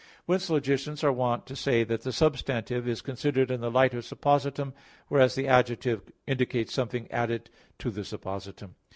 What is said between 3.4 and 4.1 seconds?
in the light of